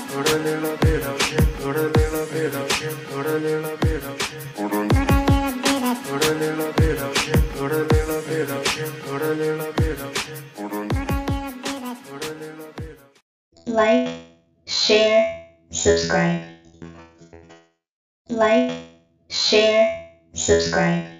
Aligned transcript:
Put 0.07 0.31
a 0.31 0.39
little 0.39 0.77
bit 0.77 1.03
of 1.03 1.23
shit, 1.23 1.55
put 1.57 1.77
a 1.77 1.81
little 1.81 2.27
bit 2.27 2.55
of 2.55 2.73
shit, 2.73 2.95
put 3.07 3.27
a 3.27 3.39
little 3.39 3.77
bit 3.79 4.05
of 4.05 4.21
shit. 4.21 4.55
Put 4.55 4.71
a 4.71 4.81
little 6.35 6.73
bit 6.75 7.01
of 7.01 7.17
shit, 7.17 7.41
put 7.55 7.73
a 7.73 7.85
little 7.85 8.23
bit 8.23 8.51
of 8.51 8.69
shit, 8.69 9.03
put 9.03 9.23
a 9.23 9.33
little 9.33 9.73
bit 9.73 10.01
of 10.01 10.19
shit. 10.19 10.45
Put 10.55 10.73
a 10.73 12.35
little 12.35 12.73
bit 12.77 12.99
of 12.99 13.67
Like, 13.67 14.09
share, 14.67 15.47
subscribe. 15.71 16.43
Like, 18.29 18.73
share, 19.31 20.19
subscribe. 20.35 21.20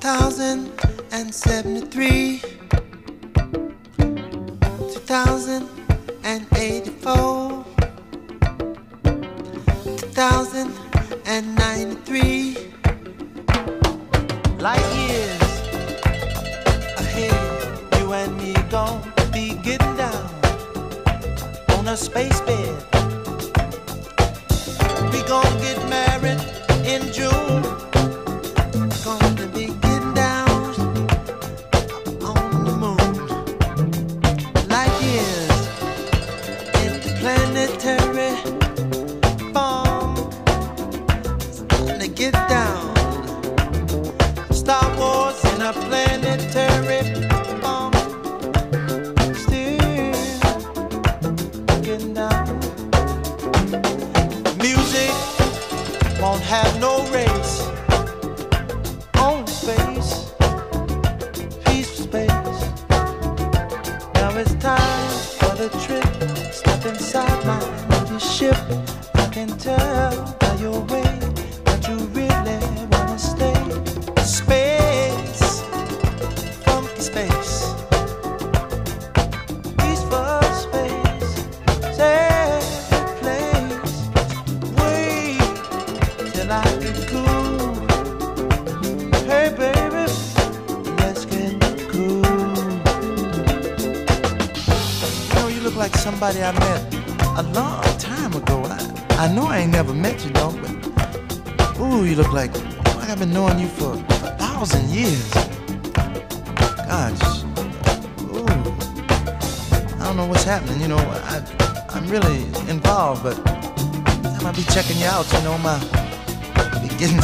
thousand 0.00 0.70
and 1.10 1.34
seventy-three, 1.34 2.42
two 3.98 5.00
thousand 5.06 5.66
and 6.22 6.46
eighty-four, 6.56 7.64
two 9.84 10.08
thousand 10.12 10.70
and 11.24 11.54
ninety-three. 11.56 12.56
Light 14.58 14.84
years 14.96 15.42
ahead, 16.98 17.98
you 17.98 18.12
and 18.12 18.36
me 18.36 18.52
gon' 18.70 19.00
be 19.32 19.54
getting 19.62 19.96
down 19.96 20.28
on 21.70 21.88
a 21.88 21.96
space 21.96 22.40
bed. 22.42 22.87
In 27.20 27.57
won't 56.30 56.42
have 56.42 56.78
no 56.78 57.06
race 57.10 57.27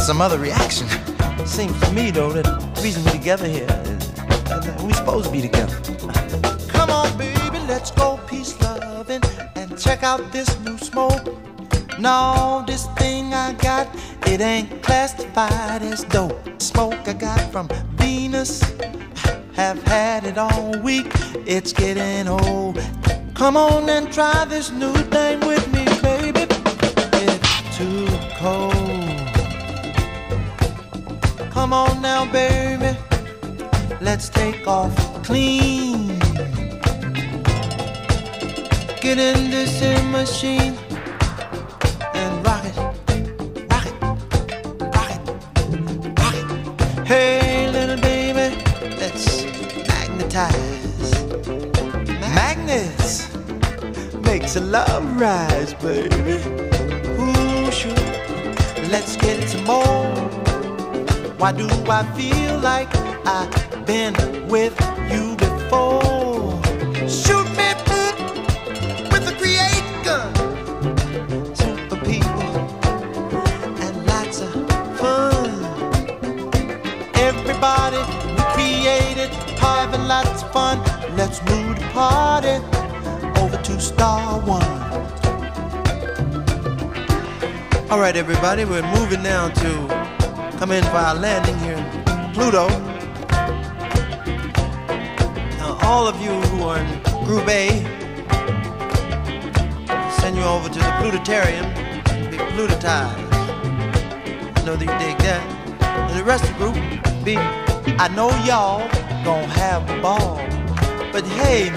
some 0.05 0.21
other 0.21 0.39
reaction. 0.39 0.87
Seems 1.47 1.81
to 1.81 1.93
me 1.93 2.11
though 2.11 2.31
that 2.31 2.45
the 2.45 2.83
reason 2.83 3.03
we're 3.05 3.13
together 3.13 3.49
here 3.49 3.65
is 3.85 4.13
that 4.13 4.79
we're 4.83 4.93
supposed 4.93 5.25
to 5.27 5.33
be 5.33 5.41
together. 5.41 5.81
Come 6.69 6.91
on, 6.91 7.17
baby, 7.17 7.59
let's 7.67 7.91
go 7.91 8.21
peace 8.27 8.61
loving 8.61 9.23
and 9.57 9.79
check 9.79 10.03
out 10.03 10.31
this 10.31 10.61
new 10.61 10.77
smoke. 10.77 11.25
No, 11.99 12.63
this 12.67 12.87
thing 12.99 13.33
I 13.33 13.55
got, 13.55 13.89
it 14.27 14.43
ain't 14.43 14.83
classified 14.83 15.81
as 15.81 16.05
dope. 16.05 16.61
Smoke 16.61 17.09
I 17.09 17.15
got 17.15 17.41
from 17.51 17.69
Venus, 17.95 18.61
have 19.55 19.83
had 19.85 20.25
it 20.25 20.37
all 20.37 20.79
week. 20.83 21.11
It's 21.47 21.73
getting 21.73 22.29
old. 22.29 22.79
Come 23.35 23.57
on 23.57 23.89
and 23.89 24.13
try 24.13 24.45
this 24.45 24.71
new 24.71 24.93
thing 24.93 25.41
with 25.41 25.67
me, 25.73 25.87
baby. 26.03 26.47
It's 27.25 27.79
too 27.79 28.07
cold. 28.37 28.74
On 31.75 32.01
now, 32.01 32.25
baby. 32.31 32.97
Let's 34.01 34.29
take 34.29 34.65
off 34.65 34.95
clean. 35.25 36.07
Get 39.01 39.19
in 39.19 39.51
this 39.51 39.83
in 39.83 40.13
machine 40.13 40.79
and 42.15 42.47
rock 42.47 42.65
it, 42.71 42.77
rock 43.73 43.87
it, 43.91 43.95
rock 44.95 45.11
it, 45.11 45.21
rock 46.21 46.35
it. 46.37 47.07
Hey, 47.09 47.69
little 47.73 48.01
baby, 48.01 48.55
let's 49.01 49.43
magnetize. 49.89 51.13
Magnets 52.21 53.35
makes 54.23 54.55
a 54.55 54.61
love 54.61 55.05
rise, 55.21 55.75
baby. 55.75 56.37
Ooh, 57.19 57.73
sure. 57.73 57.93
Let's 58.93 59.17
get 59.17 59.49
some 59.49 59.65
more. 59.65 60.44
Why 61.39 61.53
do 61.53 61.69
I 61.89 62.05
feel 62.17 62.59
like 62.61 62.89
I've 63.27 63.87
been 63.87 64.15
with 64.49 64.75
you 65.11 65.37
before? 65.37 66.63
Shoot 67.09 67.49
me 67.59 67.75
with 69.11 69.29
a 69.29 69.35
create 69.39 69.85
gun. 70.05 70.33
Super 71.55 71.97
people 72.05 72.51
and 73.85 74.07
lots 74.07 74.41
of 74.41 74.53
fun. 74.99 75.65
Everybody 77.15 77.99
we 78.37 78.43
created 78.55 79.31
having 79.59 80.07
lots 80.07 80.43
of 80.43 80.53
fun. 80.53 80.79
Let's 81.17 81.43
move 81.51 81.79
the 81.79 81.87
party 81.93 82.57
over 83.41 83.57
to 83.57 83.81
Star 83.81 84.41
One. 84.41 84.63
All 87.91 88.01
right, 88.01 88.17
everybody, 88.17 88.65
we're 88.65 88.83
moving 88.99 89.23
now 89.23 89.49
to 89.49 90.04
in 90.71 90.85
for 90.85 90.97
our 90.97 91.15
landing 91.15 91.59
here 91.59 91.75
in 91.75 92.33
Pluto. 92.33 92.69
Now, 95.59 95.79
all 95.83 96.07
of 96.09 96.19
you 96.23 96.31
who 96.31 96.63
are 96.65 96.79
in 96.79 97.03
Group 97.25 97.47
A, 97.49 97.69
send 100.21 100.37
you 100.37 100.43
over 100.45 100.69
to 100.69 100.79
the 100.79 100.93
Plutotarium, 101.01 101.67
and 102.09 102.31
be 102.31 102.39
plutotized. 102.39 103.29
I 104.57 104.65
know 104.65 104.77
that 104.77 104.81
you 104.81 104.99
dig 105.07 105.19
that. 105.19 105.43
And 106.11 106.19
the 106.19 106.25
rest 106.25 106.45
of 106.49 106.57
group, 106.57 106.75
be, 107.25 107.37
I 107.99 108.09
know 108.15 108.31
y'all 108.45 108.89
gonna 109.25 109.47
have 109.49 109.91
a 109.91 110.01
ball. 110.01 110.37
But 111.13 111.27
hey, 111.27 111.71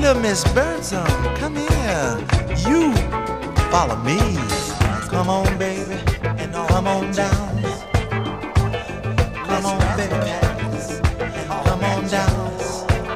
little 0.00 0.22
Miss 0.22 0.44
Birdsong, 0.54 1.06
come 1.36 1.56
here. 1.56 2.16
You 2.66 2.94
follow 3.70 3.96
me. 3.96 4.18
Come 5.08 5.28
on, 5.28 5.58
baby, 5.58 5.98
and 6.22 6.54
come 6.54 6.86
on 6.86 7.10
down. 7.12 7.49
On, 10.00 10.08
baby. 10.08 10.40
Come 11.64 11.84
on 11.84 12.06
down. 12.08 12.58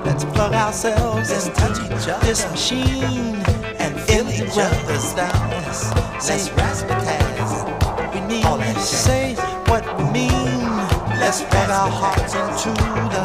Let's 0.04 0.24
plug 0.24 0.52
ourselves 0.52 1.30
into 1.30 2.18
this 2.22 2.48
machine 2.50 3.36
and 3.78 3.98
feel 4.00 4.28
each 4.28 4.58
other's 4.58 5.14
down. 5.14 5.50
Let's 5.50 6.48
razzmatazz. 6.50 8.14
We 8.14 8.20
need 8.20 8.44
to 8.74 8.80
say 8.80 9.34
what 9.66 9.84
we 9.98 10.04
mean. 10.10 10.76
Let's 11.20 11.42
plug 11.42 11.70
our 11.70 11.90
hearts 11.90 12.34
into 12.34 12.70
the, 13.12 13.22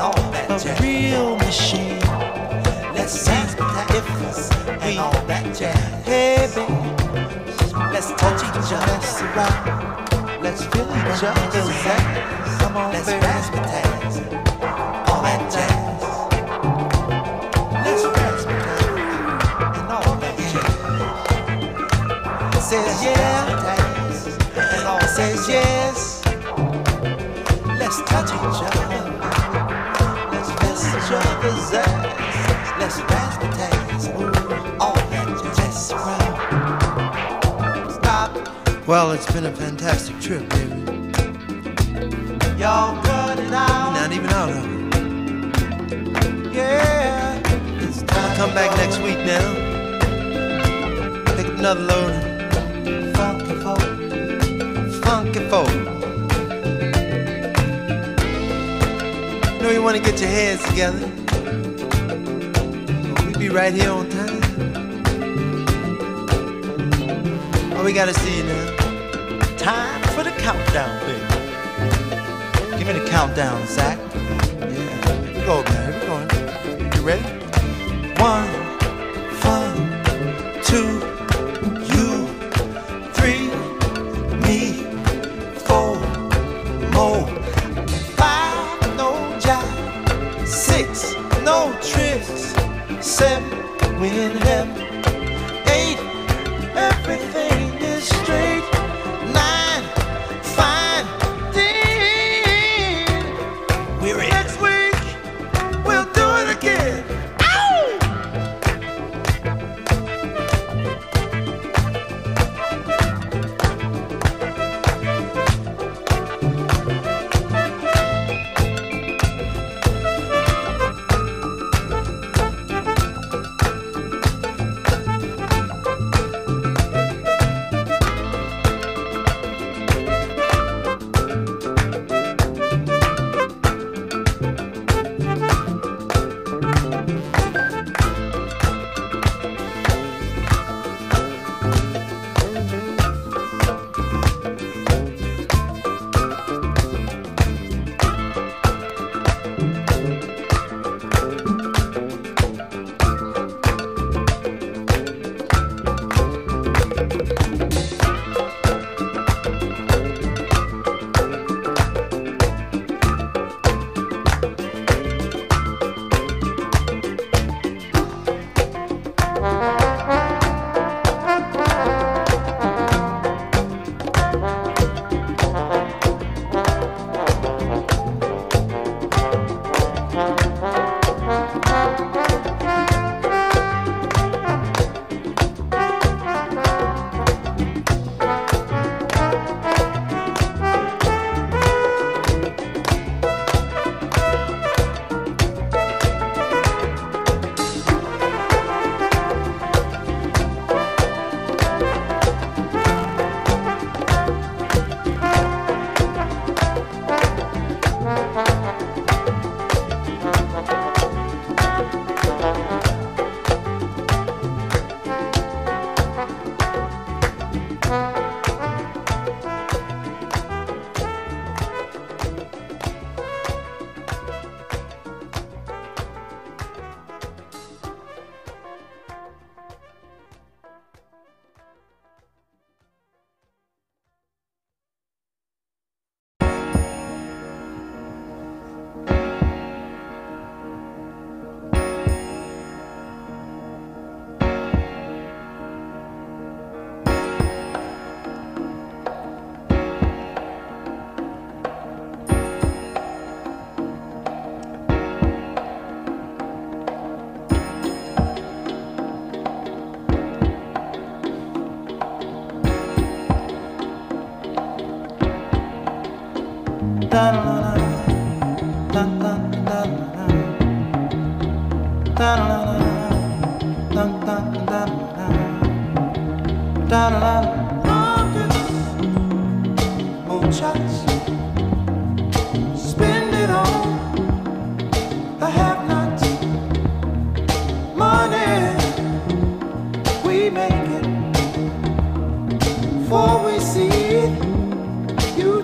the 0.64 0.82
real 0.82 1.36
machine. 1.38 2.00
Let's 2.94 3.14
see 3.14 3.32
if 3.32 4.86
we 4.86 4.98
all 4.98 5.12
that 5.28 5.44
jazz. 5.56 6.06
Hey, 6.06 6.48
baby. 6.56 6.74
Let's 7.92 8.12
touch 8.12 8.42
each 8.44 8.74
other. 8.74 8.86
Let's 8.88 9.22
around. 9.22 10.42
Let's 10.42 10.66
feel 10.66 10.86
each 10.86 11.24
other's 11.24 11.70
ass. 11.86 12.39
Come 12.60 12.76
on, 12.78 12.92
Let's 12.94 13.06
baby. 13.08 13.26
razzmatazz. 13.26 14.16
All 15.10 15.22
that 15.24 15.42
jazz. 15.54 16.04
Let's 17.86 18.04
razzmatazz. 18.18 18.84
And 19.80 19.90
all 19.92 20.16
that 20.24 20.36
jazz. 20.52 20.76
Says 22.70 23.04
yeah. 23.04 23.46
And 24.56 24.86
all 24.88 25.02
says 25.02 25.48
yes. 25.50 26.22
Let's 27.80 28.00
touch 28.04 28.30
each 28.30 28.62
other. 28.68 28.86
Let's 30.32 30.50
feel 30.60 30.78
each 30.98 31.12
other's 31.12 31.74
ass. 31.74 32.68
Let's 32.80 32.98
razzmatazz. 33.12 34.04
All 34.80 34.96
that 34.96 35.28
jazz. 35.56 35.58
Let's 35.58 35.92
around. 35.92 36.38
Well, 38.88 39.12
it's 39.12 39.32
been 39.32 39.46
a 39.46 39.52
fantastic 39.52 40.20
trip, 40.20 40.50
baby. 40.50 40.79
Y'all 42.60 43.02
cut 43.04 43.40
it 43.40 43.54
out. 43.54 43.94
Not 43.94 44.12
even 44.12 44.30
out 44.32 44.50
of 44.50 44.58
it. 44.66 44.72
Yeah. 46.54 47.40
It's 47.80 48.02
time. 48.04 48.36
Come 48.36 48.54
back 48.54 48.76
next 48.76 49.00
week 49.00 49.18
now. 49.20 49.54
Pick 51.38 51.46
up 51.46 51.58
another 51.58 51.80
load 51.80 52.30
funky 53.16 53.56
folk. 53.64 53.80
Funky 55.06 55.40
folk. 55.48 55.72
You 59.54 59.62
know 59.64 59.72
you 59.72 59.82
want 59.82 59.96
to 59.96 60.04
get 60.04 60.20
your 60.20 60.30
heads 60.30 60.62
together. 60.68 61.00
We'll 63.24 63.40
be 63.40 63.48
right 63.48 63.74
here 63.74 63.92
on 63.92 64.10
time. 64.10 64.42
Oh, 67.78 67.84
we 67.86 67.94
gotta 67.94 68.14
see 68.14 68.38
you 68.40 68.44
now. 68.44 68.76
Time 69.56 70.02
for 70.14 70.24
the 70.24 70.32
countdown, 70.32 71.00
baby. 71.08 71.19
Me 72.90 72.98
the 72.98 73.06
countdown, 73.08 73.68
Zach. 73.68 74.00
Yeah, 74.16 74.72
here 75.24 75.40
we 75.40 75.46
go, 75.46 75.62
man. 75.62 75.94
Here 75.94 76.80
we 76.80 76.90
go. 76.90 76.96
You 76.96 77.02
ready? 77.06 77.22
One, 78.20 78.50
two, 80.64 81.19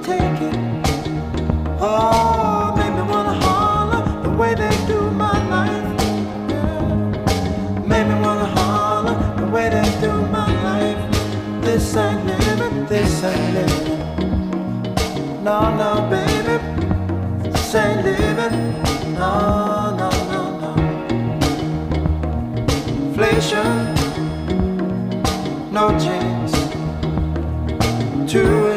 take 0.05 0.41
it. 0.49 0.55
Oh, 1.81 2.75
me 2.77 3.01
wanna 3.11 3.33
holler 3.45 4.01
the 4.21 4.29
way 4.29 4.53
they 4.53 4.75
do 4.85 4.99
my 5.09 5.37
life. 5.55 5.87
Yeah. 6.51 7.89
Me 7.89 7.99
wanna 8.23 8.49
holler 8.57 9.17
the 9.39 9.47
way 9.47 9.69
they 9.69 9.89
do 10.05 10.11
my 10.37 10.49
life. 10.67 11.01
This 11.63 11.95
ain't 11.97 12.23
living, 12.25 12.85
this 12.85 13.23
ain't 13.23 13.53
living. 13.55 13.99
No, 15.43 15.57
no, 15.81 15.91
baby, 16.13 16.55
this 17.49 17.75
ain't 17.75 18.05
living. 18.05 18.55
No, 19.21 19.33
no, 20.01 20.09
no, 20.31 20.41
no. 20.63 20.71
Inflation, 23.07 23.73
no 25.71 25.85
to 28.27 28.65
increase 28.67 28.74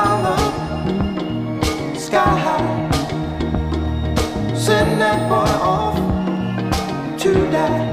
Pile 0.00 0.26
up, 0.28 1.94
sky 1.94 2.34
high. 2.44 2.90
Send 4.54 4.98
that 4.98 5.28
boy 5.28 5.52
off 5.60 5.98
to 7.20 7.34
die. 7.50 7.89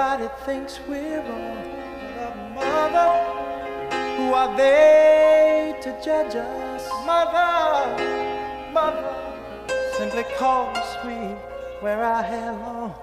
Everybody 0.00 0.34
thinks 0.46 0.80
we're 0.88 1.20
wrong. 1.20 2.54
Mother, 2.54 2.90
mother, 2.90 3.10
who 4.16 4.32
are 4.32 4.56
they 4.56 5.76
to 5.82 5.90
judge 6.02 6.34
us? 6.36 6.88
Mother, 7.04 8.72
mother, 8.72 9.14
simply 9.98 10.24
cause 10.38 10.96
we 11.04 11.36
wear 11.82 12.02
our 12.02 12.22
hair 12.22 12.50
long. 12.50 12.94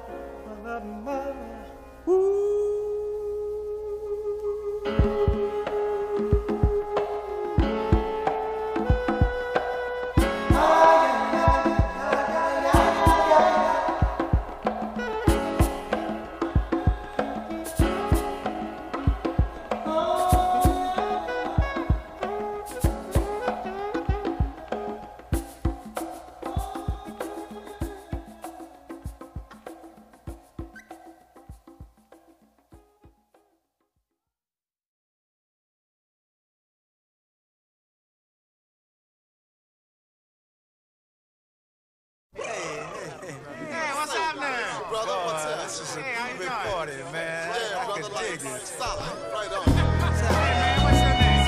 Big 46.88 47.00
party, 47.00 47.12
man. 47.12 47.48
Yeah, 47.48 47.80
I 47.80 47.86
brother, 47.86 48.02
can 48.02 48.12
like, 48.14 48.40
dig 48.40 48.52
it. 48.52 48.62
solid. 48.68 49.04
Right 49.34 49.52
on. 49.52 49.66
Hey, 49.68 50.54
man, 50.62 50.78
what's 50.84 51.02
your 51.04 51.16
name? 51.22 51.48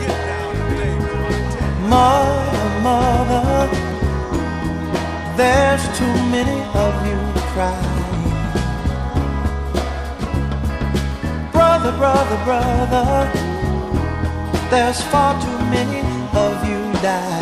Get 0.00 0.18
down 0.28 0.52
today, 0.68 0.94
boy. 0.98 1.32
I 1.32 1.40
tell 1.52 1.70
you. 1.72 1.88
Mother, 1.92 2.68
mother, 2.88 3.68
there's 5.36 5.84
too 5.98 6.14
many 6.34 6.58
of 6.84 6.92
you 7.06 7.18
crying. 7.52 8.00
Brother, 11.52 11.92
brother, 11.96 12.38
brother, 12.44 13.30
there's 14.70 15.00
far 15.02 15.32
too 15.40 15.58
many 15.70 16.00
of 16.34 16.54
you 16.68 16.80
dying. 17.02 17.41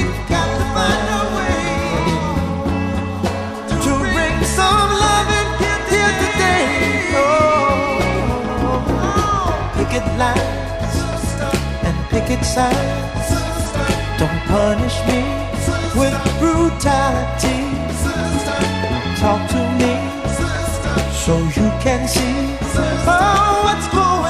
lines 10.21 10.97
and 11.87 11.95
picket 12.11 12.43
signs. 12.55 13.27
Don't 14.19 14.41
punish 14.55 14.97
me 15.09 15.21
with 15.99 16.15
brutality. 16.41 17.59
Talk 19.21 19.41
to 19.55 19.61
me 19.79 19.93
so 21.23 21.33
you 21.57 21.67
can 21.85 22.01
see 22.15 22.37
oh, 23.07 23.61
what's 23.65 23.87
going 23.87 24.07
on. 24.07 24.20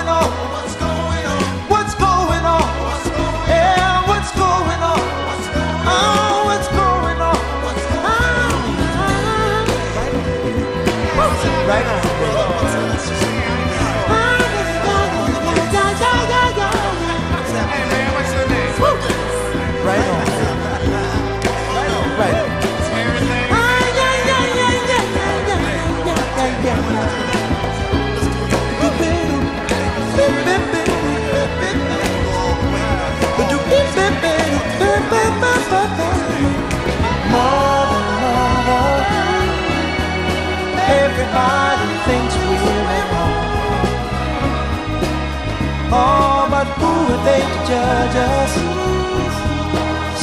Oh, 45.94 46.48
but 46.50 46.68
who 46.80 46.88
are 46.88 47.22
they 47.26 47.42
to 47.42 47.60
judge 47.68 48.16
us? 48.16 48.54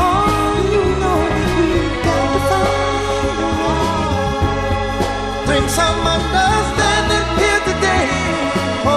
Oh, 0.00 0.56
know 1.00 1.20
we've 1.36 1.96
got 2.04 2.28
to 2.32 2.40
find 5.46 5.68
some 5.68 6.06
understanding 6.16 7.28
here 7.36 7.62
today. 7.68 8.08
Oh. 8.88 8.96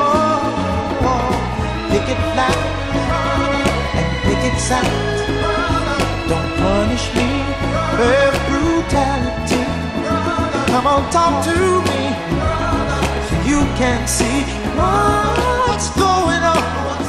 oh, 0.00 1.08
oh. 1.12 1.28
Pick 1.90 2.08
it 2.08 2.20
loud 2.38 2.64
and 3.98 4.08
pick 4.24 4.42
it 4.50 4.58
sound. 4.58 5.07
Talk 11.10 11.44
to 11.44 11.56
me. 11.88 12.02
You 13.48 13.60
can 13.76 14.06
see 14.06 14.42
what's 14.76 15.90
going 15.90 16.42
on. 16.42 17.07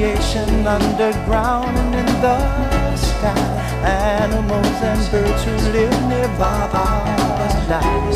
Radiation 0.00 0.66
underground 0.66 1.76
and 1.76 1.94
in 1.94 2.06
the 2.22 2.96
sky. 2.96 3.36
Animals 3.84 4.80
and 4.80 5.10
birds 5.10 5.44
who 5.44 5.52
live 5.72 5.92
nearby 6.08 6.70
are 6.72 7.68
dying. 7.68 8.14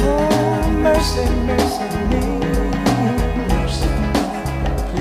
Oh, 0.00 0.70
mercy, 0.80 1.28
mercy 1.44 1.88
me. 2.08 2.24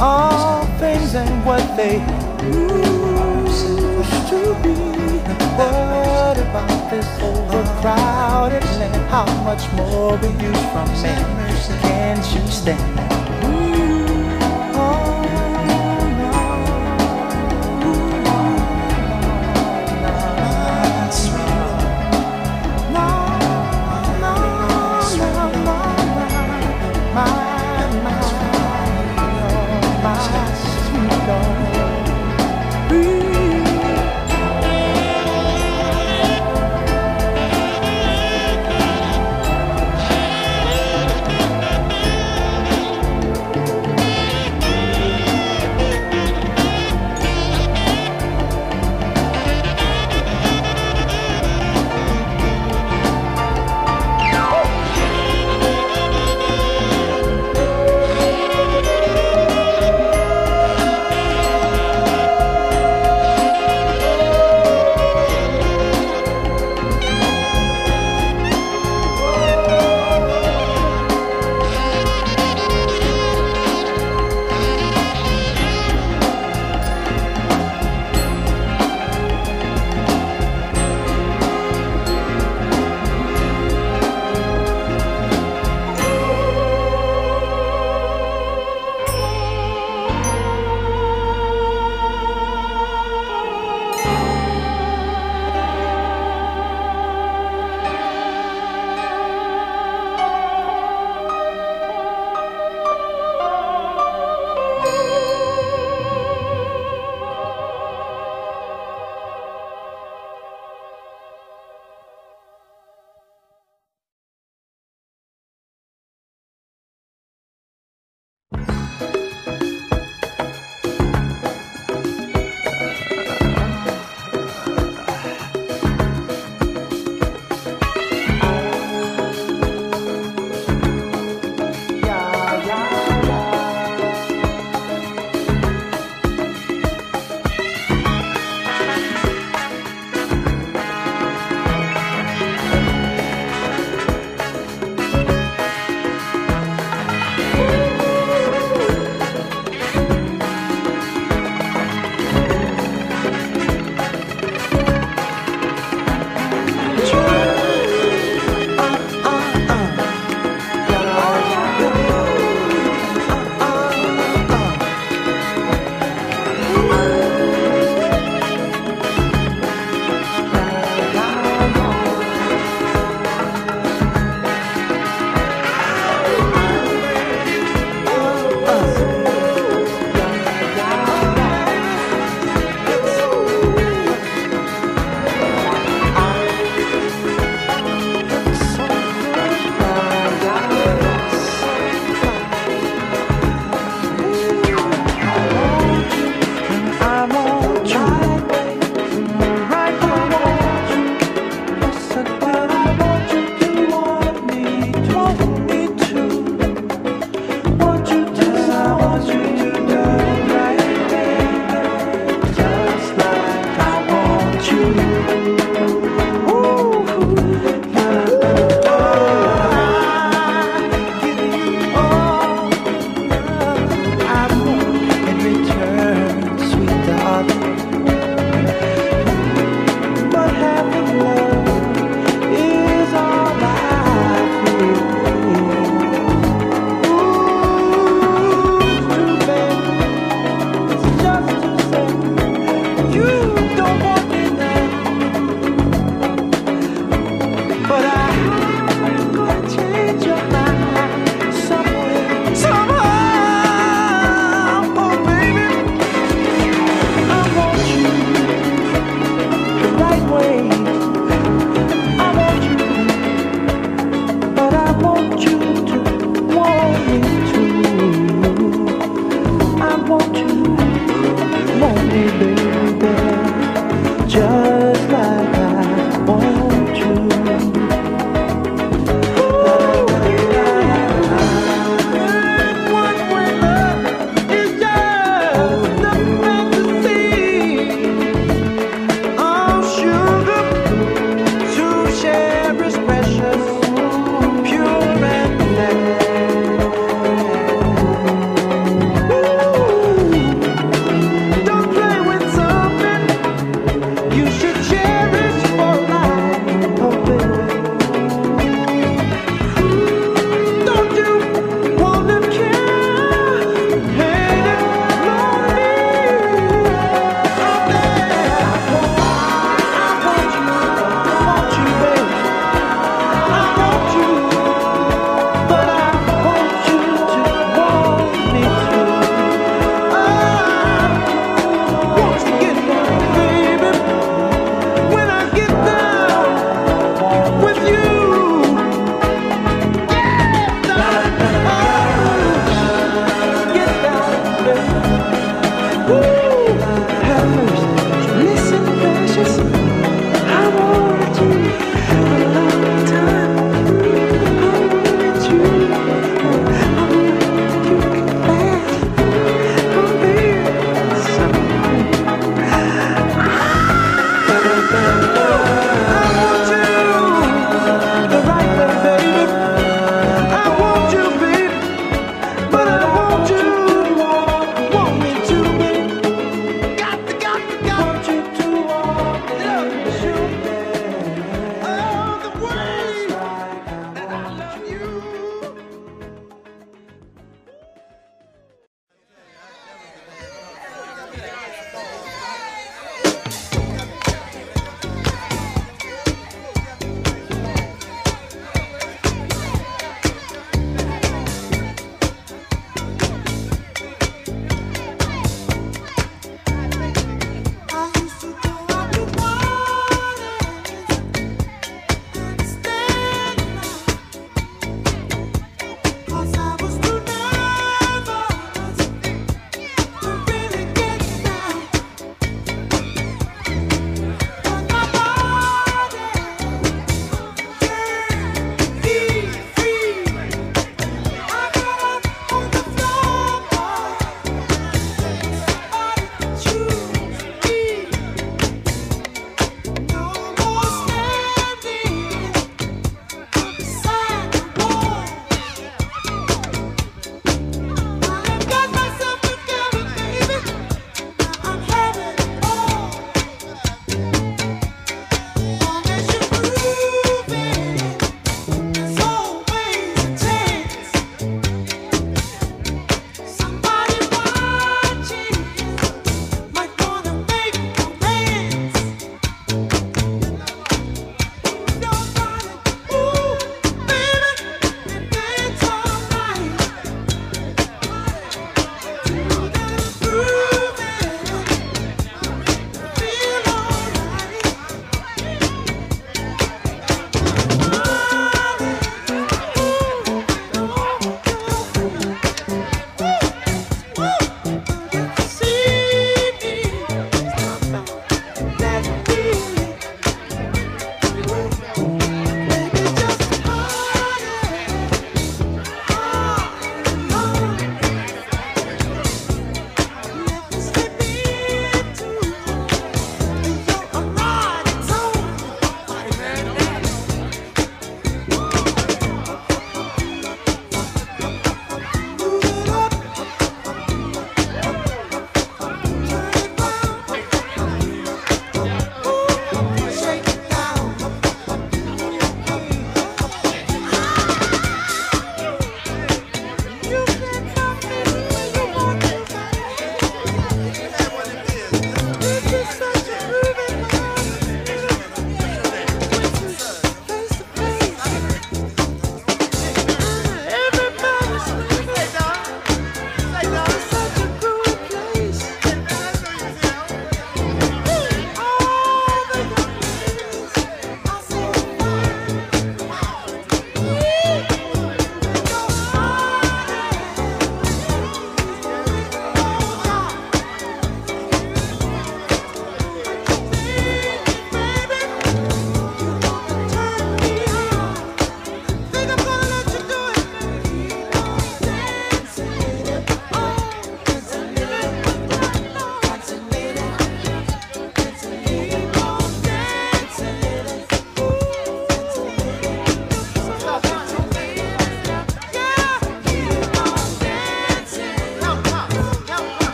All 0.00 0.66
things 0.80 1.14
ain't 1.14 1.46
what 1.46 1.64
they 1.76 1.98
used 2.42 3.78
to 4.30 4.40
be. 4.64 4.74
What 5.54 6.38
about 6.38 6.90
this 6.90 7.06
overcrowded 7.22 8.64
land? 8.80 9.10
How 9.10 9.26
much 9.44 9.70
more 9.74 10.16
will 10.18 10.42
you 10.42 10.52
from 10.72 10.88
me? 11.04 11.14
Can't 11.82 12.34
you 12.34 12.50
stand? 12.50 13.05